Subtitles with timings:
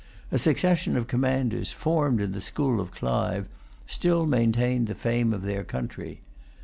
[0.31, 3.45] A succession of commanders, formed in the school of Clive,
[3.85, 6.21] still maintained the fame of their country.